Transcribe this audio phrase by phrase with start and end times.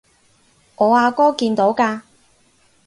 [0.77, 2.01] 我阿哥見到㗎